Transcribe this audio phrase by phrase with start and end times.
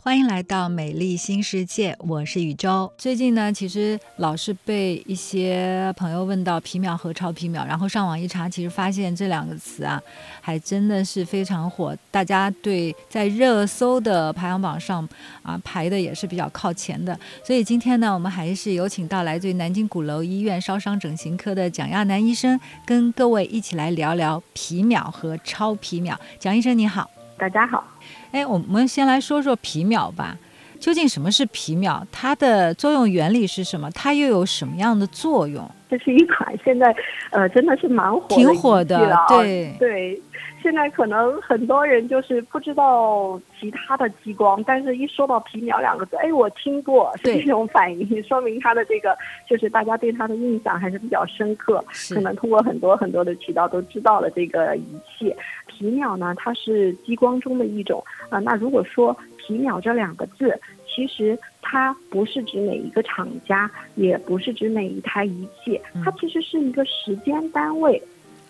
[0.00, 2.90] 欢迎来到美丽新世界，我是宇宙。
[2.96, 10.00] 最近呢，其实老是被一些朋友问到皮秒和超皮秒，然后上网一查，其实发现这两个词啊，
[10.40, 11.94] 还真的是非常火。
[12.12, 15.06] 大家对在热搜的排行榜上
[15.42, 17.18] 啊排的也是比较靠前的。
[17.44, 26.18] 所以今天呢，我们还是有请到来自于南京鼓楼医院烧伤整形科的蒋亚楠医生，跟各位一起来聊聊皮秒和超皮秒。
[26.38, 27.84] 蒋医生你好，大家好。
[28.32, 30.36] 哎，我们先来说说皮秒吧。
[30.80, 32.04] 究竟什么是皮秒？
[32.10, 33.88] 它的作用原理是什么？
[33.92, 35.70] 它又有什么样的作用？
[35.88, 36.94] 这是一款现在
[37.30, 40.22] 呃真的是蛮火的，挺火的，对对。
[40.60, 49.16] 现在可能很多人就是不知道其他的激光，但是一说到皮秒两个字，哎，我听过，是这种反应，说明它的这个
[49.48, 51.82] 就是大家对它的印象还是比较深刻。
[52.12, 55.34] 可能通过很多很多的渠道都知道了这个仪器。
[55.68, 58.40] 皮秒呢，它是激光中的一种啊。
[58.40, 61.38] 那如果说皮秒这两个字，其实
[61.70, 68.02] 它不是指每一个厂家，也不是指每一台仪器，它其实是一个时间单位。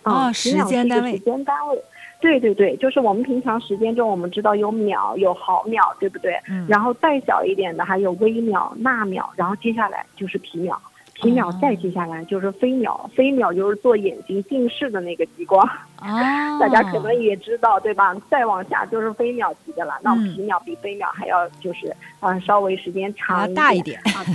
[0.03, 1.11] 啊，时间单位。
[1.11, 1.83] 时间单位。
[2.21, 6.33] 对对对，就是我们平常时间中，我们知道有秒、有毫秒，对不对？
[6.49, 6.65] 嗯。
[6.69, 10.81] 然后再小一点的还有微秒、纳秒，然后接下来就是皮秒，
[11.21, 15.65] 皮秒再接下来就是飞秒，飞秒就是做眼睛近视的那个激光。
[15.97, 16.57] 哦。
[16.59, 18.15] 大家可能也知道，对吧？
[18.29, 24.25] 再往下就是飞秒级的了，那皮秒比飞秒还要就是啊稍微时间长大一点啊。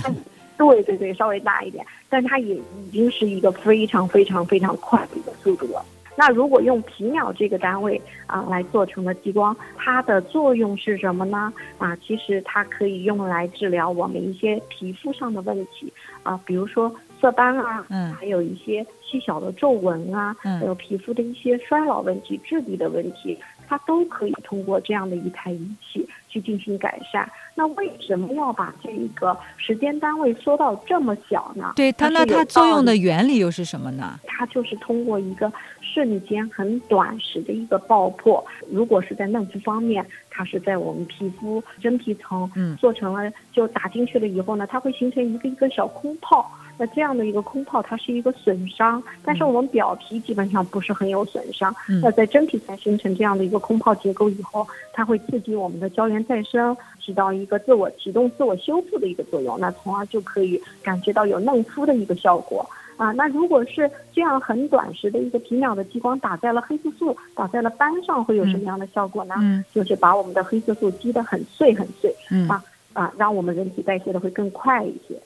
[0.57, 5.83] 对对对，稍微大一点，但它也已经是一个非常非常非常快的一个速度了。
[6.17, 11.53] 那如果用皮秒这个单位啊来做成了激光，它的作用是什么呢？
[11.77, 15.91] 啊，其实它可以用来治疗我们一些皮肤上的问题
[16.23, 27.29] 啊，比如说色斑啊，嗯，还有一些细小的皱纹啊，嗯，还有皮肤的一些衰老问题、质地的问题，它都可以通过这样的一台仪器去进行改善。
[27.55, 31.73] 那为什么要把这一个时间单位缩到这么小呢？
[31.75, 34.19] 对它，那它作用的原理又是什么呢？
[34.25, 35.51] 它就是通过一个。
[35.93, 46.51] 瞬间很短时的一个爆破，如果是在嫩肤方面，它是在我们皮肤真皮层，嗯，做成了就打进去了以后呢，它会形成一个一个小空泡。
[46.77, 51.73] 那这样的一个空泡，它是一个损伤，但是我们表皮基本上不是很有损伤。
[52.01, 62.67] 那在真皮层形成这样的一个空泡结构以后，它会刺激我们的胶原再生，起到一个自我启动、自我修复的一个作用，那从而就可以感觉到有嫩肤的一个效果。
[62.97, 69.35] 啊，那如果是这样很短时的一个皮秒的激光打在了黑色素，打在了斑上，会有什么样的效果呢？
[69.39, 72.63] 嗯，就是把我们的黑色素击得很碎很碎，嗯啊
[72.93, 75.21] 啊，让我们人体代谢的会更快一些。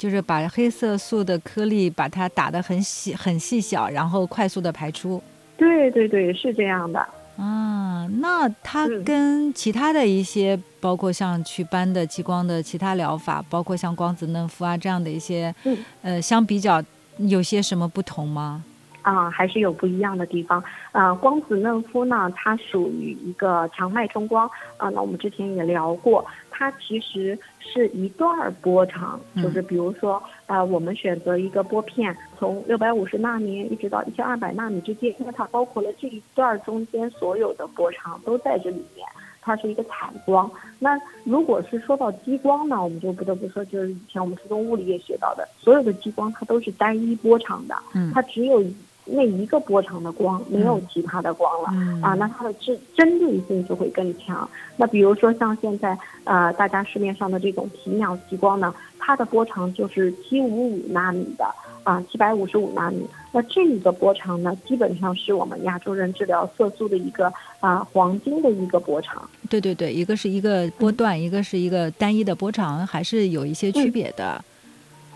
[0.00, 5.22] 就是把黑色素的颗粒把它打得很细很细小，然后快速的排出。
[5.58, 6.98] 对对对，是这样的。
[7.36, 15.54] 啊，那它跟其他的一些，包括像祛斑的激光的其他疗法，包括像光子嫩肤啊这样的一些，
[16.00, 16.82] 呃，相比较。
[17.28, 18.64] 有些什么不同吗？
[19.02, 20.62] 啊，还是有不一样的地方。
[20.92, 24.48] 呃，光子嫩肤呢，它属于一个强脉冲光。
[24.76, 39.06] 啊，那我们之前也聊过，它其实是一段波长，就是比如说，呃，我们选择一个波片，从六百五十纳米一直到一千二百纳米之间，因为它包括了这一段中间所有的波长都在这里面。
[39.42, 40.48] 它是一个采光。
[40.78, 48.62] 那如果是说到激光呢，我们就不得不说，就是以前我们初中物理也学到的，所有的激光它都是单一波长的，嗯，它只有
[49.04, 51.68] 那一个波长的光，没有其他的光了，
[52.00, 54.48] 啊，那它的针针对性就会更强。
[54.76, 61.44] 那比如说像现在呃，大家市面上的这种皮秒激光呢，它的波长就是七五五纳米的。
[61.82, 63.02] 啊，七百五十五纳米，
[63.32, 69.28] 那这一个波长呢，基本上是我们亚洲人治疗色素的一个啊黄金的一个波长。
[69.48, 74.44] 对对对，一个是一个波段，一个是一个单一的波长，还是有一些区别的。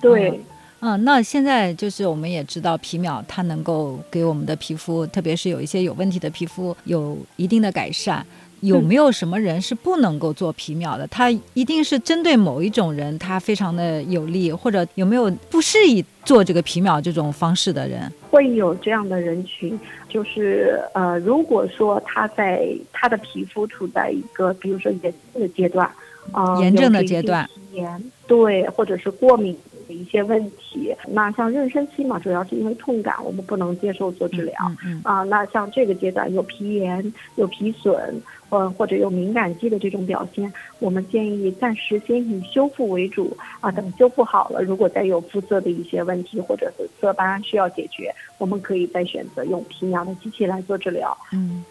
[0.00, 0.40] 对，
[0.86, 8.24] 嗯，那现在就是我们也知道皮秒它能够给我们的皮肤，特别是有一些有问题的皮肤，有一定的改善。
[8.60, 11.06] 有没有什么人是不能够做皮秒的？
[11.08, 18.10] 他一定是针对某一种人，他非常的有利，或者有没有不适宜做这个皮秒这种方式的人？
[18.30, 19.78] 会有这样的人群，
[20.08, 25.90] 就是呃，如果说他在他的皮肤处在一个比如说炎症的阶段，
[26.32, 29.56] 啊，炎症的阶段，炎对，或者是过敏。
[29.84, 34.54] 的一些问题，那像妊娠期嘛，主要是因为痛感，我们不能接受做治疗。
[34.84, 43.36] 嗯啊，那像这个阶段有皮炎、有皮损，呃，或者有敏感肌的这种表现，我们建议暂时先以修复为主。
[43.60, 51.16] 啊，等修复好了，如果再有肤色的一些问题或者是色斑需要解决，我们可以再选择用皮秒的机器来做治疗。
[51.32, 51.64] 嗯，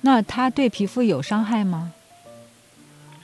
[0.00, 1.92] 那它对皮肤有伤害吗？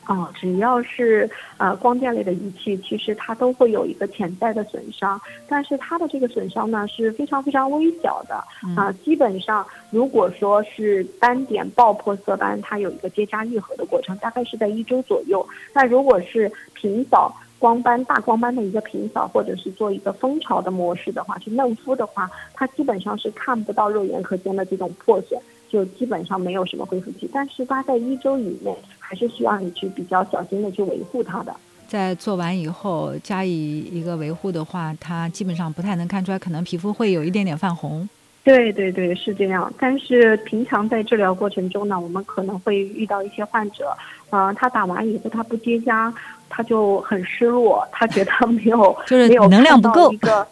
[0.09, 1.29] 啊，只要是
[1.59, 8.43] 呃光电类的仪器，其实它都会有一个潜在的损伤，但是它的这个损伤呢是非常非常微小的
[8.75, 8.91] 啊。
[9.05, 15.47] 基本上，如果说是斑点爆破色斑，它有一个结痂愈合的过程，大概是在一周左右。
[15.75, 25.39] 那如果是平扫光斑、大光斑的一个平扫，或者是做一个蜂巢的模式的话，去嫩肤的话，它基本上是看不到肉眼可见的这种破损。
[25.71, 28.75] 就基本上没有什么恢复期，但是它在一周以内，
[29.09, 31.55] 还是需要你去比较小心的去维护它的。
[31.87, 38.07] 在做完以后加以一个维护的话，它基本上不太能看出来，可能皮肤会有一点点泛红。
[38.45, 39.73] 对对对，是这样。
[39.79, 43.97] 但是平常在治疗过程中呢，我们可能会遇到一些患者，
[44.29, 46.13] 呃，他打完以后他不结痂，
[46.51, 50.47] 他就很失落，他觉得没有 就是能量不够一个。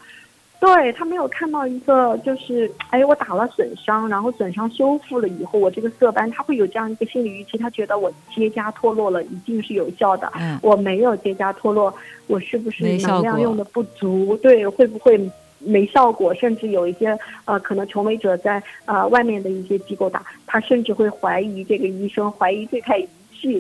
[0.74, 10.30] 对他没有看到一个，就是哎，我打了损伤，然后损伤修复了以后，我这个色斑，他会有这样一个心理预期，他觉得我结痂脱落了一定是有效的。
[10.34, 11.94] 嗯，我没有结痂脱落，
[12.26, 14.36] 我是不是能量用的不足？
[14.42, 15.18] 对，会不会
[15.60, 16.34] 没效果？
[16.34, 23.06] 甚至有一些呃，可能求美者在呃外面的一些机构打，他甚至会怀疑这个医生，怀疑这台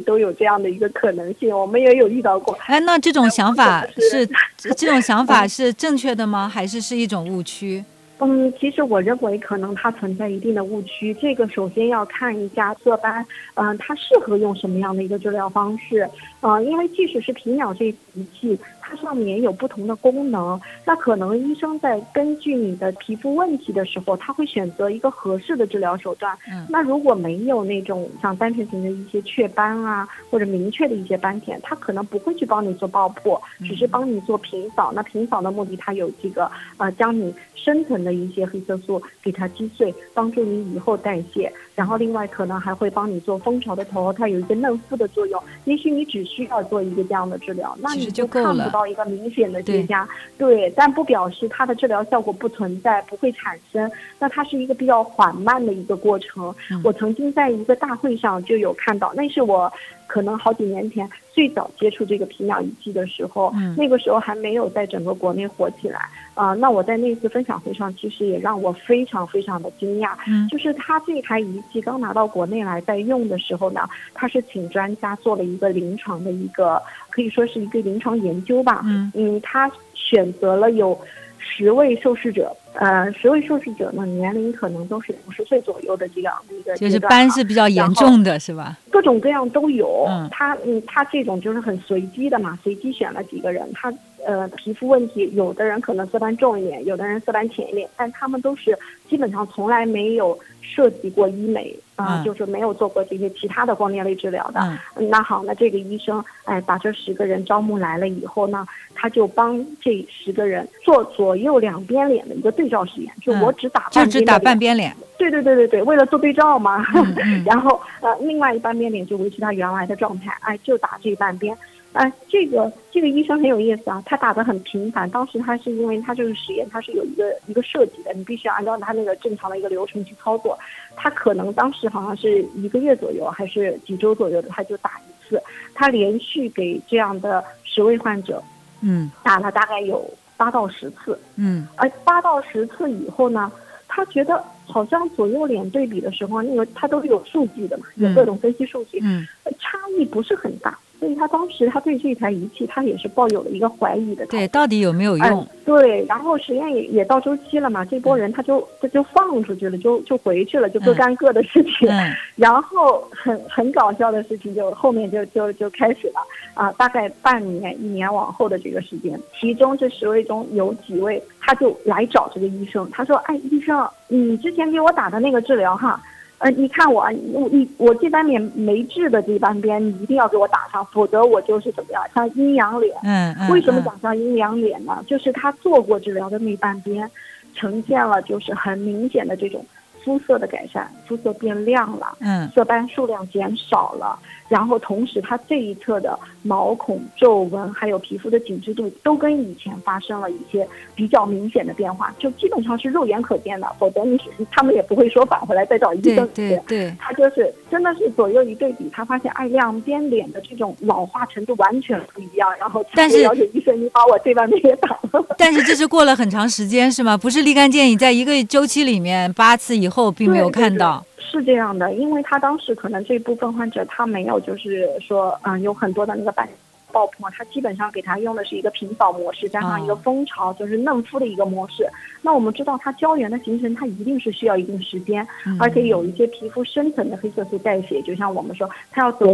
[0.00, 1.56] 都有这样的一个可能性。
[1.56, 2.56] 我们也有遇到过。
[2.66, 4.28] 哎，那这种想法 是？
[4.76, 6.48] 这种想法是正确的吗？
[6.48, 7.84] 还是是一种误区？
[8.18, 11.14] 嗯，其实我认为可能它存在一定的误区。
[11.20, 13.24] 这个首先要看一下色斑，
[13.54, 16.08] 嗯，它适合用什么样的一个治疗方式？
[16.40, 17.84] 呃，因为即使是皮秒这
[18.14, 18.58] 仪器。
[18.88, 26.38] 它上面有不同的功能，那可能医生在根据你的皮肤问题的时候，他会选择一个合适的治疗手段。
[26.48, 34.92] 嗯，那如果没有那种像单纯型的一些雀斑啊，或者明确的一些斑点，他可能不会去帮你做爆破，只是帮你做平扫。
[34.94, 41.52] 那平扫的目的，它有这个呃，将你深层的一些黑色素给它击碎，帮助你以后代谢。
[41.74, 45.42] 然后另外可能还会帮你做蜂巢的头，它有一个嫩肤的作用。
[45.64, 48.75] 也许你只需要做一个这样的治疗，那你就看不。
[48.76, 50.06] 到一个明显的结痂，
[50.36, 53.90] 对，但不表示它的治疗效果不存在，不会产生。
[54.18, 56.54] 那它是一个比较缓慢的一个过程。
[56.84, 59.72] 我曾经在一个大会上就有看到，那是我。
[60.06, 66.54] 可能好几年前最早接触这个皮秒仪器的时候，那个时候还没有在整个国内火起来啊。
[66.54, 70.10] 那我在那次分享会上，其实也让我非常非常的惊讶。
[70.26, 73.80] 嗯，就是他这台仪器刚拿到国内来在用的时候呢，
[74.14, 78.82] 他是请专家做了一个临床的一个，可以说是一个临床研究吧。
[78.84, 80.98] 嗯嗯，他选择了有。
[81.48, 88.76] 十位受试者，呃，十位受试者呢，年龄可能都是五十岁左右的这样的一个就是斑是比较严重的，是吧？
[88.90, 90.04] 各种各样都有。
[90.08, 93.66] 嗯，他，嗯，他这种就是很随机的嘛，随机选了几个人。
[93.72, 93.92] 他，
[94.26, 98.76] 呃，皮肤问题，有的人可能色斑重一点，有的人色斑浅一点，但他们都是
[99.08, 101.74] 基本上从来没有涉及过医美。
[101.96, 104.60] 啊，就是没有做过这些其他的光电类治疗的。
[105.08, 114.94] 那好，那这个医生，哎，把这十个人招募来了以后呢，他就帮这十个人做左右两边脸的一个对照实验，就我只打就只打半边脸。
[115.18, 116.84] 对对对对对，为了做对照嘛。
[117.46, 121.56] 然后呃，另外一半边脸就维持他原来的状态，哎，就打这半边。
[121.96, 125.08] 哎，这个这个医生很有意思啊，他打的很频繁。
[125.08, 130.58] 当时他是因为他这个实验，他是有一个一个设计的，你必须要按照他那个正常的一个流程去操作。
[130.94, 135.42] 他可能当时好像是一个月左右，还是几周左右的，他就打一次。
[135.74, 138.42] 他连续给这样的十位患者，
[138.82, 143.50] 嗯，打了大概有八到十次，嗯，而八到十次以后呢，
[143.88, 149.26] 他觉得好像左右脸对比的时候，因为他都是有数据的嘛，有各种分析数据，嗯，
[149.58, 150.78] 差异不是很大。
[150.98, 154.24] 所以他当时他对这台仪器他也是抱有了一个怀疑的。
[154.26, 155.46] 对，到底有没有用？
[155.64, 161.88] 对，然后实验也也到周期了嘛，这波人他就他就放出去了，就就回去了，就各干各的事情。
[161.90, 162.14] 嗯。
[162.36, 166.20] 然后很很搞笑的事情就后面就就就开始了
[166.54, 176.00] 啊，大概半年一年往后的这个时间，其中这十位中有几位他就来找这个医生，他说：“哎，医生，你之前给我打的那个治疗哈。”
[176.38, 182.94] 呃，你看我，我你我这半边没治的这半边，你一定要给我打上，否则我就是怎么样，像阴阳脸。
[183.02, 183.50] 嗯嗯。
[183.50, 185.02] 为什么讲像阴阳脸呢？
[185.06, 187.10] 就是他做过治疗的那半边，
[187.54, 189.64] 呈现了就是很明显的这种
[190.04, 194.18] 肤色的改善，肤色变亮了，嗯，色斑数量减少了。
[194.48, 203.66] 然后同时，它这一侧的毛孔、皱纹，还有皮肤的紧致度，都跟以前发生了一些比较明显的变化，就基本上是肉眼可见的。
[203.78, 204.18] 否则你
[204.50, 206.28] 他们也不会说返回来再找医生。
[206.28, 212.48] 对对对，他就是真的是左右一对比，他发现哎，两边脸的这种老化程度完全不一样。
[212.58, 215.26] 然后但是了解医生，你把我这半边也打了。
[215.36, 217.16] 但是这是过了很长时间是吗？
[217.16, 221.04] 不是立竿见影，在一个周期里面八次以后并没有看到。
[221.28, 226.48] 是这样的，因为他当时可能这部分患者他没有就是说，嗯，有很多的那个斑
[226.92, 231.86] 爆破，他基本上给他用的是一个平扫模式，加上一个蜂巢，就是嫩肤的一个模式。
[232.22, 235.26] 那我们知道，它胶原的形成，它一定是需要一定时间，
[235.58, 239.26] 而且有一些皮肤深层的黑色素代谢，就像我们说，它要走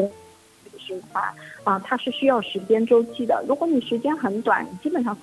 [0.78, 1.22] 循环
[1.62, 3.44] 啊，它是需要时间周期的。
[3.46, 5.16] 如果你时间很短，基本上。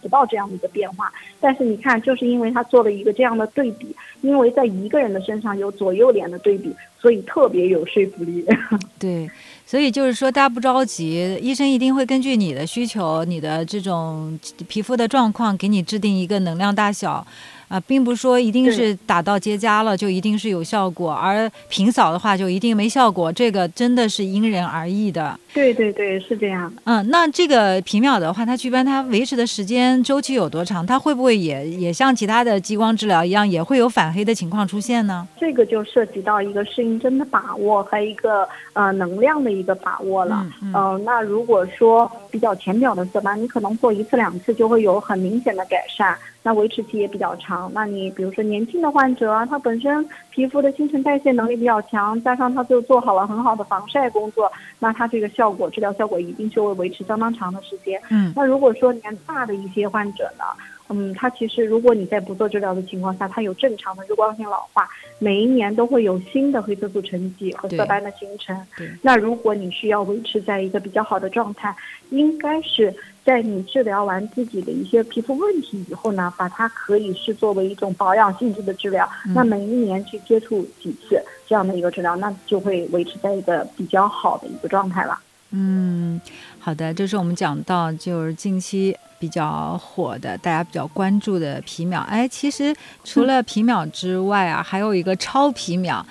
[0.00, 8.44] 不到这样的一个变化，但是你看，就是因为他做了一个这样的对比，因为在一个人的身上有左右脸的对比，所以特别有说服力。
[8.98, 9.30] 对，
[9.66, 17.26] 所以就是说，大家不着急，医生一定会根据你的需求、你的这种皮肤的状况，给你制定一个能量大小。
[17.68, 25.38] 啊，并不是说一定是打到结痂了就一定是有效果，而平扫的话就一定没效果，这个真的是因人而异的。
[25.52, 26.72] 对对对，是这样。
[26.84, 30.84] 嗯，那这个皮秒的话，它祛斑它维持的时间周期有多长？
[30.84, 35.26] 它会不会也也像其他的激光治疗一样，也会有反黑的情况出现呢？
[35.38, 40.44] 这个就涉及到一个适应症的把握和一个呃能量的一个把握了。
[40.60, 46.16] 嗯，那如果说比较浅表的色斑，你可能做一次两次就会有很明显的改善。
[46.42, 47.63] 那维持期也比较长。
[47.72, 58.00] 那你比如说年轻的患者啊，他本身皮肤的新陈代谢能力比较强，加上他就做好了很好的防晒工作，那他这个效果治疗效果一定就会维持相当长的时间。
[58.10, 58.32] 嗯。
[58.36, 60.44] 那如果说年大的一些患者呢，
[60.88, 68.56] 嗯，他其实如果你在不做治疗的情况下，他有正常的日光性老化，每一年都会有新的黑色素沉积和色斑的形成。
[68.76, 68.88] 对。
[69.02, 71.74] 那如果你需要维持在一个比较好的状态，
[72.10, 72.94] 应该是。
[73.24, 79.08] 在你治疗完自己的一些皮肤问题以后呢，把它可以是作为一种保养性质的治疗。
[79.34, 85.18] 那每一年去接触几次这样的一个治疗，那就会维持在一个比较好的一个状态了。
[85.52, 86.20] 嗯，
[86.58, 92.02] 好的，这是我们讲到就是近期比较火的，大家比较关注的皮秒。
[92.02, 96.04] 哎，其实除了皮秒之外啊，还有一个超皮秒。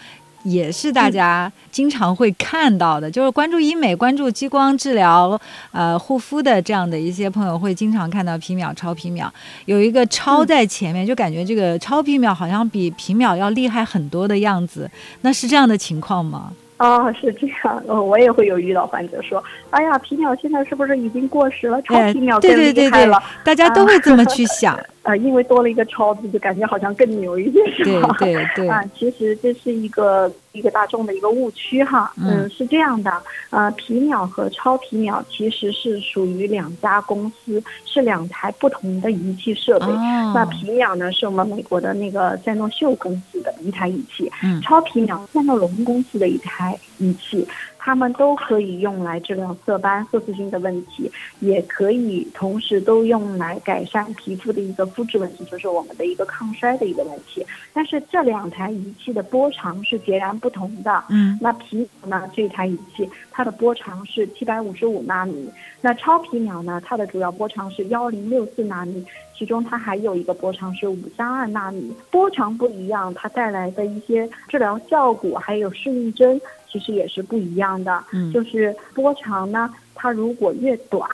[0.44, 5.40] 也是大家经常会看到的，就是关注医美、关注激光治疗、
[5.72, 9.32] 呃护肤的这样的一些朋友，会经常看到皮秒、超皮秒，
[9.66, 14.90] 有一个超在前面，就感觉这个超皮秒好像比皮秒要厉害很多的样子。
[15.22, 16.52] 那是这样的情况吗？
[16.78, 17.82] 哦，是这样。
[17.88, 21.82] 呃，我也会有遇到患者说：“哎呀，皮秒现在是不是已经过时了？
[21.84, 24.78] 超皮秒更厉害了。”大家都会这么去想。
[25.04, 28.16] 呃，因为多了一个超字，就感觉好像更牛一些，是吧？
[28.20, 28.70] 对对对。
[28.70, 32.12] 啊，其实这是一个一个大众的一个误区哈。
[32.18, 33.12] 嗯，是这样的。
[33.50, 39.88] 呃，皮秒和超皮秒其实是属于两家公司，是两台不同的仪器设备。
[39.88, 40.32] 哦。
[40.34, 44.32] 那皮秒呢，是我们美国的那个赛诺秀公司的一台仪器。
[44.42, 44.62] 嗯。
[44.62, 47.46] 超皮秒，赛诺龙公司的一台仪器。
[47.86, 51.12] 它们都可以用来治疗色斑、色素性的问题，
[51.42, 57.46] 也可以同时都用来改善皮肤的一个肤质问题，就是我们的一个抗衰的一个问题。
[57.74, 61.04] 但是这两台仪器的波长是截然不同的。
[61.10, 62.24] 嗯，那皮呢？
[62.34, 66.82] 这台仪器它的波长是七百五十五纳米，那超皮秒呢？
[66.86, 69.06] 它的主要波长是幺零六四纳米，
[69.38, 71.94] 其中它还有一个波长是五三二纳米。
[72.10, 76.40] 波长不一样，它带来的一些治疗效果还有适应症。
[76.74, 81.08] 其实也是不一样的，嗯，就是波长呢，它如果越短，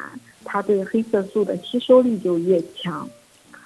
[0.46, 3.06] 它对黑色素的吸收力就越强，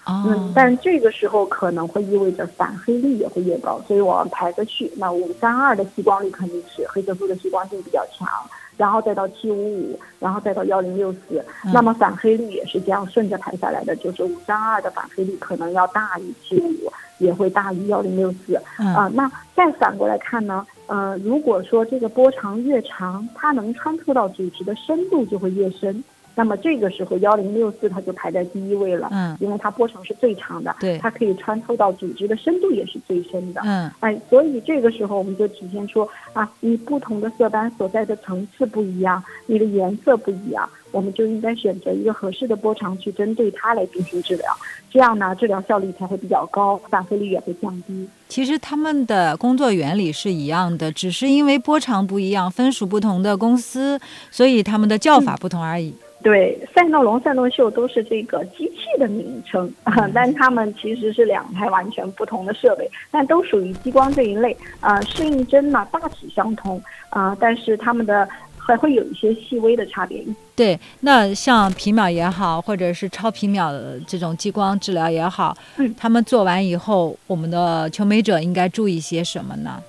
[0.07, 8.27] 嗯，但这个时候可能会意味着反黑率也会越高，所以我们排个序，那五三二的吸光率肯定是黑色素的吸光性比较强，
[8.75, 20.65] 然后再到七五五，然后再到幺零六四，那么反黑率也是这样顺着排下来的，就是五三二的反黑率可能要大于七五五，也会大于幺零六四，啊，那再反过来看呢？
[20.87, 26.03] 呃，如果说这个波长越长，它能穿透到组织的深度就会越深。
[26.35, 44.45] 那么这个时候幺零六四它就排在第一位了，嗯，因为它波长是最长的，对，它可以穿透到组织的深度也是最深的，嗯，哎，所以这个时候我们就体现出啊，你不同的色斑所在的层次不一样，你的颜色不一样，我们就应该选择一个合适的波长去针对它来进行治疗，
[44.89, 48.07] 这样呢，治疗效率才会比较高，反黑率也会降低。
[48.27, 53.99] 其实他们的工作原理是一样的，只是因为波长不一样，分属不同的公司，
[54.31, 55.93] 所以他们的叫法不同而已。
[56.23, 59.69] 对，赛诺龙、赛诺秀都是这个机器的名称，
[60.13, 64.55] 但他们其实是两台完全不同的设备，但都属于激光这一类。
[64.79, 68.27] 啊，适应针呢大体相同，啊，但是他们的
[68.57, 70.23] 还会有一些细微的差别。
[70.55, 79.83] 对，那像皮秒也好，或者是超皮秒的这种激光治疗也好，嗯，他们做完以后，我们的求美者应该注意些什么呢？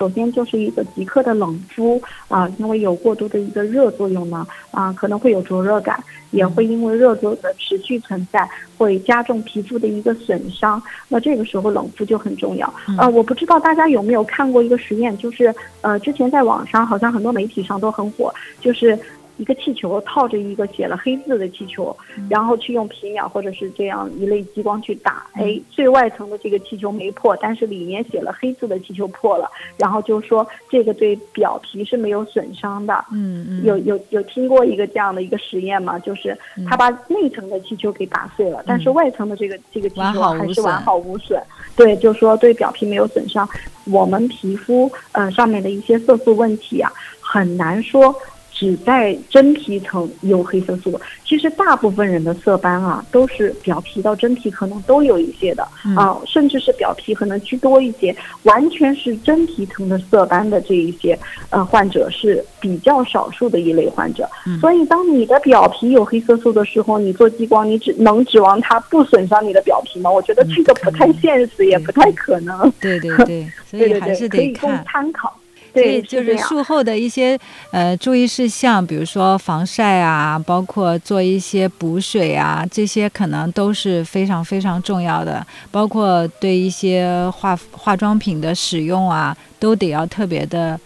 [0.00, 10.82] 首先就是一个即刻的冷敷啊，因为有过多的一个热作用呢，啊，可能会有灼热感，也会因为热作的持续存在，会加重皮肤的一个损伤。
[11.06, 12.72] 那这个时候冷敷就很重要。
[12.96, 18.98] 呃，我不知道大家有没有看过一个实验，就是呃，之前在网上好像很多媒体上都很火，就是。
[19.40, 21.96] 一个气球套着一个写了黑字的气球，
[22.28, 33.02] 然后去用皮秒或者是这样一类激光去打，哎，最外层的这个气球没破，但是里面写了黑字的气球破了，然后就说这个对表皮是没有损伤的。
[33.10, 35.98] 嗯嗯，有有有听过一个这样的一个实验吗？
[36.00, 36.36] 就是
[36.68, 41.42] 他把内层的气球给打碎了，但是外层的这个这个气球还是完好无损。
[41.74, 43.48] 对，就说对表皮没有损伤。
[43.86, 46.92] 我们皮肤呃上面的一些色素问题啊，
[47.22, 48.14] 很难说。
[48.60, 64.28] 只在真皮层有黑色素，其实大部分人的色斑啊，都是表皮到真皮可能都有一些的啊，甚至是表皮可能居多一些，完全是真皮层的色斑的这一些呃患者是比较少数的一类患者。
[64.60, 70.10] 所以，当你的表皮有黑色素的时候，你做激光，你只能指望它不损伤你的表皮吗？
[70.10, 72.70] 我觉得这个不太现实，也不太可能。
[72.78, 75.34] 对对对，所以还是得看参考。
[75.72, 77.38] 所以就是术后的一些
[77.70, 85.46] 呃注意事项，比如说防晒啊，包括做一些补水啊，这些可能都是非常非常重要的。
[85.70, 90.78] 包括对一些化化妆品的使用啊，都得要特别的。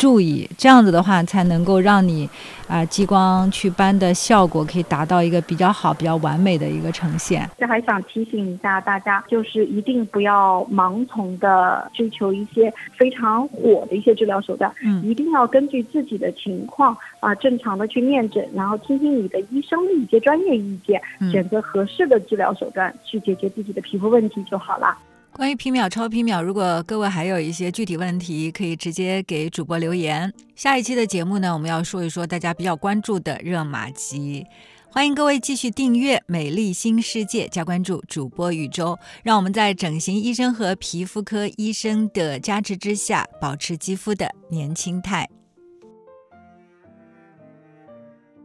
[0.00, 2.26] 注意，这样子的话才能够让你
[2.66, 7.46] 啊激光祛斑的效果可以达到一个比较好、比较完美的一个呈现。
[7.58, 20.98] 这还想提醒一下大家，就是一定不要盲从的追求一些非常火的一些治疗手段，嗯，一定要根据自己的情况啊正常的去面诊，然后听听你的医生的一些专业意见，
[21.30, 24.96] 选择合适的治疗手段去解决自己的皮肤问题就好了。
[25.40, 30.30] 关于皮秒、超皮秒，如果各位还有一些具体问题，可以直接给主播留言。
[30.54, 34.44] 下一期的节目呢，我们要说一说大家比较关注的热玛吉。
[34.90, 45.26] 欢迎各位继续订阅《美丽新世界》，加关注主播宇宙，让我们在整形医生和皮肤科医生的加持之下，保持肌肤的年轻态。